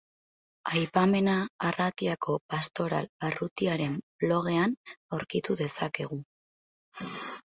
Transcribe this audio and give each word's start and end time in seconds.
Aipamena 0.77 1.33
Arratiako 1.67 2.37
Pastoral 2.53 3.09
Barrutiaren 3.25 3.99
blogean 4.23 4.75
aurkitu 5.19 5.59
dezakegu. 5.63 6.19